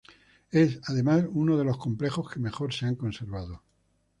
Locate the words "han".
2.87-2.95